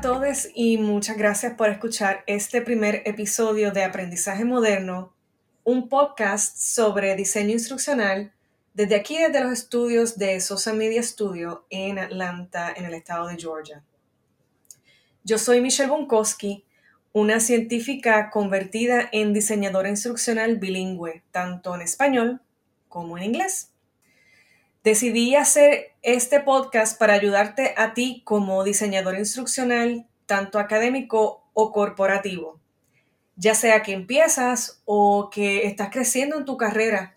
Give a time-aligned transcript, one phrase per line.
[0.00, 5.12] tardes y muchas gracias por escuchar este primer episodio de Aprendizaje Moderno,
[5.64, 8.32] un podcast sobre diseño instruccional
[8.74, 13.36] desde aquí, desde los estudios de Sosa Media Studio en Atlanta, en el estado de
[13.36, 13.82] Georgia.
[15.24, 16.64] Yo soy Michelle Bonkowski,
[17.12, 22.40] una científica convertida en diseñadora instruccional bilingüe, tanto en español
[22.88, 23.72] como en inglés.
[24.84, 32.60] Decidí hacer este podcast para ayudarte a ti como diseñador instruccional, tanto académico o corporativo,
[33.34, 37.16] ya sea que empiezas o que estás creciendo en tu carrera.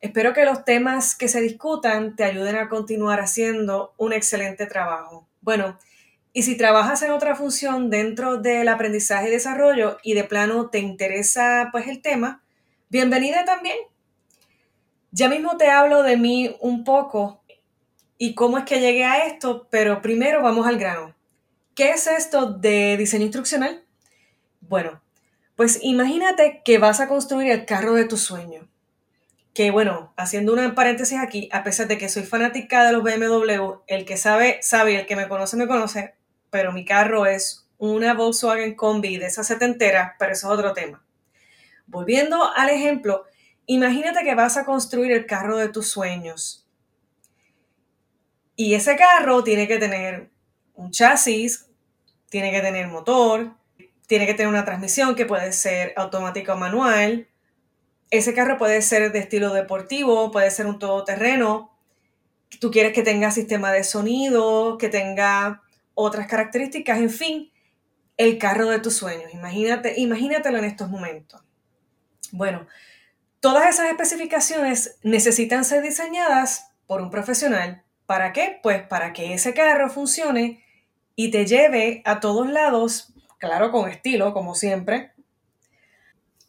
[0.00, 5.26] Espero que los temas que se discutan te ayuden a continuar haciendo un excelente trabajo.
[5.40, 5.78] Bueno,
[6.34, 10.78] y si trabajas en otra función dentro del aprendizaje y desarrollo y de plano te
[10.78, 12.42] interesa pues el tema,
[12.90, 13.78] bienvenida también.
[15.14, 17.42] Ya mismo te hablo de mí un poco
[18.16, 21.14] y cómo es que llegué a esto, pero primero vamos al grano.
[21.74, 23.84] ¿Qué es esto de diseño instruccional?
[24.62, 25.02] Bueno,
[25.54, 28.70] pues imagínate que vas a construir el carro de tu sueño.
[29.52, 33.82] Que bueno, haciendo una paréntesis aquí, a pesar de que soy fanática de los BMW,
[33.88, 36.14] el que sabe, sabe y el que me conoce, me conoce,
[36.48, 41.04] pero mi carro es una Volkswagen Combi de esa setentera, pero eso es otro tema.
[41.86, 43.26] Volviendo al ejemplo,
[43.66, 46.66] Imagínate que vas a construir el carro de tus sueños.
[48.56, 50.30] Y ese carro tiene que tener
[50.74, 51.66] un chasis,
[52.28, 53.54] tiene que tener motor,
[54.06, 57.28] tiene que tener una transmisión que puede ser automática o manual.
[58.10, 61.72] Ese carro puede ser de estilo deportivo, puede ser un todoterreno.
[62.60, 65.62] Tú quieres que tenga sistema de sonido, que tenga
[65.94, 67.52] otras características, en fin,
[68.16, 69.32] el carro de tus sueños.
[69.32, 71.40] Imagínate, imagínatelo en estos momentos.
[72.32, 72.66] Bueno,
[73.42, 77.82] Todas esas especificaciones necesitan ser diseñadas por un profesional.
[78.06, 78.60] ¿Para qué?
[78.62, 80.64] Pues para que ese carro funcione
[81.16, 85.10] y te lleve a todos lados, claro, con estilo, como siempre.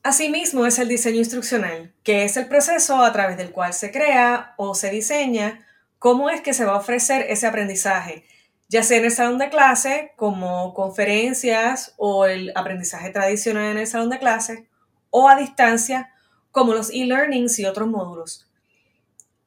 [0.03, 4.53] Asimismo es el diseño instruccional, que es el proceso a través del cual se crea
[4.57, 5.65] o se diseña
[5.97, 8.23] cómo es que se va a ofrecer ese aprendizaje,
[8.67, 13.87] ya sea en el salón de clase, como conferencias o el aprendizaje tradicional en el
[13.87, 14.67] salón de clase,
[15.09, 16.12] o a distancia,
[16.53, 18.47] como los e-learnings y otros módulos.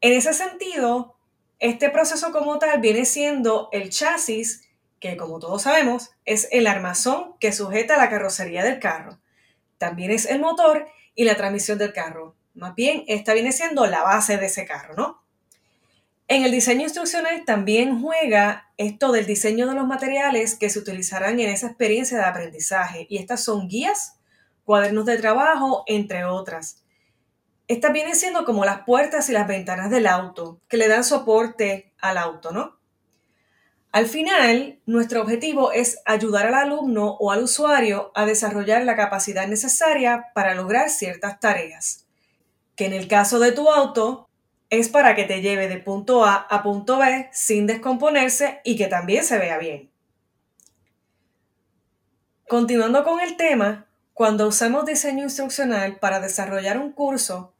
[0.00, 1.16] En ese sentido,
[1.60, 4.68] este proceso como tal viene siendo el chasis,
[5.00, 9.20] que como todos sabemos es el armazón que sujeta la carrocería del carro.
[9.78, 12.34] También es el motor y la transmisión del carro.
[12.54, 15.22] Más bien, esta viene siendo la base de ese carro, ¿no?
[16.26, 21.38] En el diseño instruccional también juega esto del diseño de los materiales que se utilizarán
[21.38, 23.06] en esa experiencia de aprendizaje.
[23.08, 24.16] Y estas son guías,
[24.64, 26.82] cuadernos de trabajo, entre otras.
[27.68, 31.92] Estas vienen siendo como las puertas y las ventanas del auto, que le dan soporte
[32.00, 32.76] al auto, ¿no?
[33.90, 39.48] Al final, nuestro objetivo es ayudar al alumno o al usuario a desarrollar la capacidad
[39.48, 42.04] necesaria para lograr ciertas tareas,
[42.76, 44.28] que en el caso de tu auto
[44.68, 48.86] es para que te lleve de punto A a punto B sin descomponerse y que
[48.86, 49.90] también se vea bien.
[52.46, 57.54] Continuando con el tema, cuando usamos diseño instruccional para desarrollar un curso,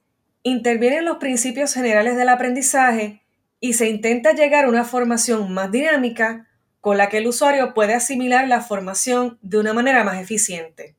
[0.51, 3.21] intervienen los principios generales del aprendizaje
[3.59, 6.47] y se intenta llegar a una formación más dinámica
[6.81, 10.95] con la que el usuario puede asimilar la formación de una manera más eficiente.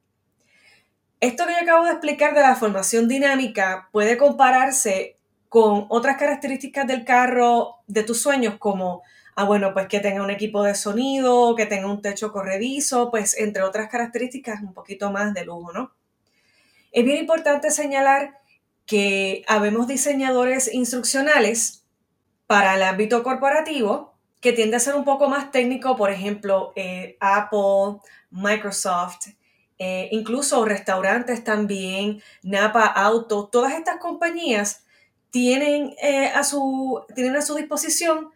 [1.22, 5.16] Esto que yo acabo de explicar de la formación dinámica puede compararse
[5.48, 9.02] con otras características del carro de tus sueños como,
[9.38, 13.38] ah, bueno, pues que tenga un equipo de sonido, que tenga un techo corredizo, pues
[13.38, 15.94] entre otras características un poquito más de lujo, ¿no?
[16.92, 18.42] Es bien importante señalar
[18.88, 21.84] que habemos diseñadores instruccionales
[22.48, 27.18] para el ámbito corporativo que tiende a ser un poco más técnico, por ejemplo, eh,
[27.20, 28.00] Apple,
[28.32, 29.28] Microsoft,
[29.78, 34.86] eh, incluso restaurantes también, Napa Auto, todas estas compañías
[35.32, 38.32] tienen, eh, a su, tienen a su disposición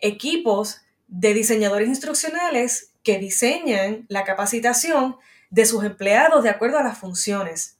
[0.00, 5.16] equipos de diseñadores instruccionales que diseñan la capacitación
[5.50, 7.78] de sus empleados de acuerdo a las funciones.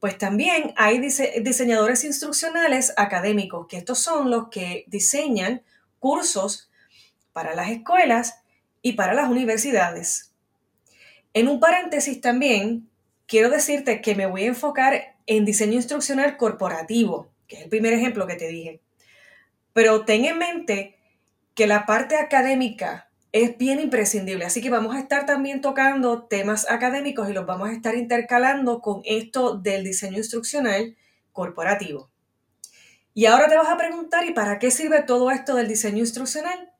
[0.00, 5.62] Pues también hay diseñadores instruccionales académicos, que estos son los que diseñan
[5.98, 6.70] cursos
[7.32, 8.40] para las escuelas
[8.80, 10.32] y para las universidades.
[11.34, 12.88] En un paréntesis también,
[13.26, 17.92] quiero decirte que me voy a enfocar en diseño instruccional corporativo, que es el primer
[17.92, 18.80] ejemplo que te dije.
[19.72, 20.98] Pero ten en mente
[21.54, 23.07] que la parte académica
[23.42, 24.44] es bien imprescindible.
[24.44, 28.80] Así que vamos a estar también tocando temas académicos y los vamos a estar intercalando
[28.80, 30.96] con esto del diseño instruccional
[31.32, 32.10] corporativo.
[33.14, 36.72] Y ahora te vas a preguntar, ¿y para qué sirve todo esto del diseño instruccional?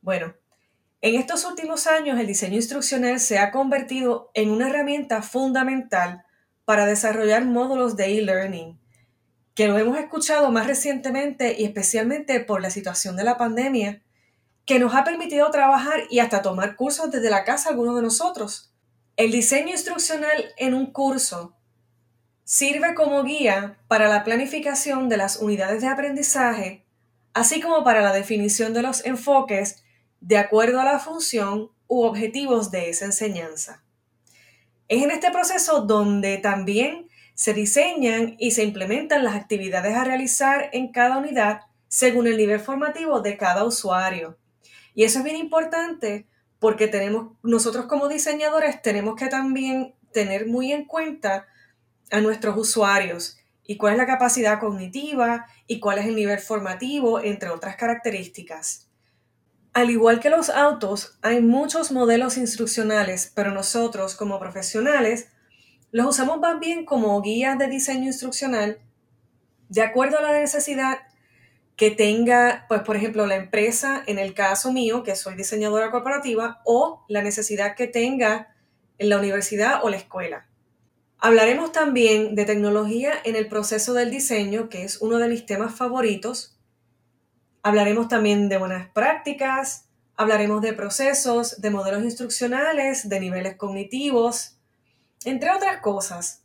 [0.00, 0.34] Bueno,
[1.04, 6.24] En estos últimos años, el diseño instruccional se ha convertido en una herramienta fundamental
[6.64, 8.78] para desarrollar módulos de e-learning,
[9.54, 14.00] que lo hemos escuchado más recientemente y especialmente por la situación de la pandemia,
[14.64, 18.72] que nos ha permitido trabajar y hasta tomar cursos desde la casa algunos de nosotros.
[19.16, 21.56] El diseño instruccional en un curso
[22.44, 26.84] sirve como guía para la planificación de las unidades de aprendizaje,
[27.34, 29.82] así como para la definición de los enfoques
[30.20, 33.82] de acuerdo a la función u objetivos de esa enseñanza.
[34.88, 40.70] Es en este proceso donde también se diseñan y se implementan las actividades a realizar
[40.72, 44.38] en cada unidad según el nivel formativo de cada usuario.
[44.94, 46.26] Y eso es bien importante
[46.58, 51.46] porque tenemos, nosotros como diseñadores tenemos que también tener muy en cuenta
[52.10, 57.20] a nuestros usuarios y cuál es la capacidad cognitiva y cuál es el nivel formativo,
[57.20, 58.88] entre otras características.
[59.72, 65.28] Al igual que los autos, hay muchos modelos instruccionales, pero nosotros como profesionales
[65.90, 68.78] los usamos más bien como guías de diseño instruccional
[69.68, 70.98] de acuerdo a la necesidad
[71.76, 76.60] que tenga, pues por ejemplo, la empresa, en el caso mío, que soy diseñadora corporativa,
[76.64, 78.54] o la necesidad que tenga
[78.98, 80.46] en la universidad o la escuela.
[81.18, 85.74] Hablaremos también de tecnología en el proceso del diseño, que es uno de mis temas
[85.74, 86.58] favoritos,
[87.64, 94.58] Hablaremos también de buenas prácticas, hablaremos de procesos, de modelos instruccionales, de niveles cognitivos,
[95.24, 96.42] entre otras cosas.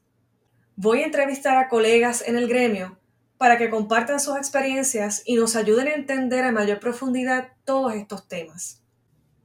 [0.76, 3.00] Voy a entrevistar a colegas en el gremio
[3.38, 8.28] para que compartan sus experiencias y nos ayuden a entender a mayor profundidad todos estos
[8.28, 8.82] temas.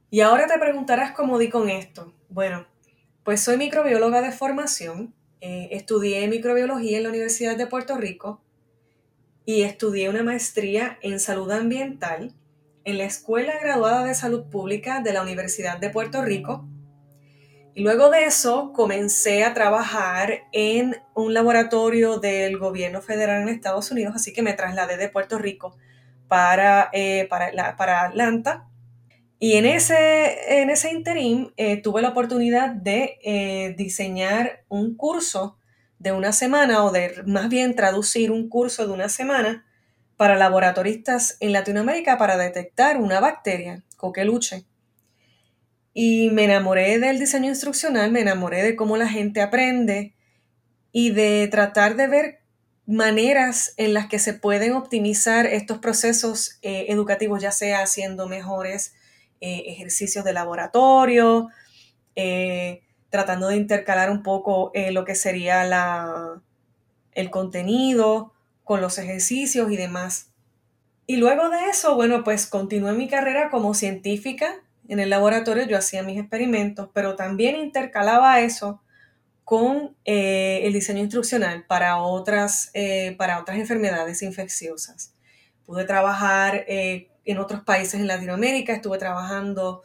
[0.09, 2.13] Y ahora te preguntarás cómo di con esto.
[2.29, 2.65] Bueno,
[3.23, 8.41] pues soy microbióloga de formación, eh, estudié microbiología en la Universidad de Puerto Rico
[9.45, 12.33] y estudié una maestría en salud ambiental
[12.85, 16.67] en la Escuela Graduada de Salud Pública de la Universidad de Puerto Rico.
[17.75, 23.89] Y luego de eso comencé a trabajar en un laboratorio del gobierno federal en Estados
[23.89, 25.75] Unidos, así que me trasladé de Puerto Rico
[26.27, 28.67] para, eh, para, Atlanta.
[29.39, 35.57] Y en ese, en ese interim eh, tuve la oportunidad de eh, diseñar un curso
[35.97, 39.65] de una semana o de más bien traducir un curso de una semana
[40.15, 44.65] para laboratoristas en Latinoamérica para detectar una bacteria, coqueluche.
[45.93, 50.15] Y me enamoré del diseño instruccional, me enamoré de cómo la gente aprende
[50.91, 52.39] y de tratar de ver
[52.85, 58.93] maneras en las que se pueden optimizar estos procesos eh, educativos, ya sea haciendo mejores
[59.41, 61.49] eh, ejercicios de laboratorio,
[62.15, 66.41] eh, tratando de intercalar un poco lo que sería la,
[67.11, 70.31] el contenido con los ejercicios y demás.
[71.05, 74.55] Y luego de eso, bueno, pues continué mi carrera como científica.
[74.87, 78.81] En el laboratorio yo hacía mis experimentos, pero también intercalaba eso
[79.43, 85.15] con eh, el diseño instruccional para otras, eh, para otras enfermedades infecciosas.
[85.65, 89.83] Pude trabajar en otros países en Latinoamérica, estuve trabajando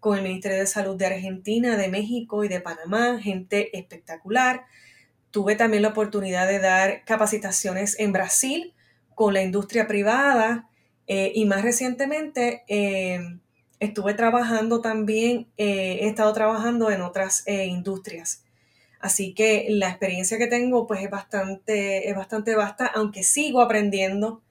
[0.00, 4.64] con el Ministerio de Salud de Argentina, de México y de Panamá, gente espectacular.
[5.30, 8.74] Tuve también la oportunidad de dar capacitaciones en Brasil
[9.14, 10.68] con la industria privada
[11.06, 13.40] eh, y más recientemente em,
[13.80, 18.44] estuve trabajando también, eh, he estado trabajando en otras eh, industrias.
[19.00, 24.42] Así que la experiencia que tengo pues es bastante, es bastante vasta, aunque sigo aprendiendo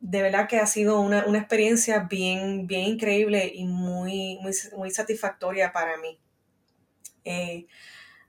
[0.00, 4.38] de verdad que ha sido una, experiencia bien, bien increíble y muy,
[4.76, 6.18] muy, satisfactoria para mí.
[7.24, 7.66] Eh,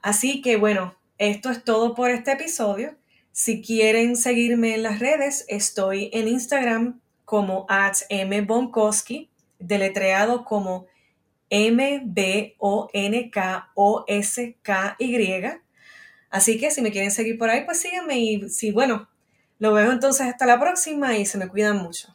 [0.01, 2.97] así que bueno, esto es todo por este episodio.
[3.31, 6.99] Si quieren seguirme en las redes, estoy en Instagram
[7.31, 10.87] como at mbonkowski, deletreado como
[11.49, 12.01] M-B-O-N-K-O-S-K-Y.
[16.29, 19.07] Así que si me quieren seguir por ahí, pues síganme y si, bueno,
[19.59, 22.13] lo veo entonces hasta la próxima y se me cuidan mucho.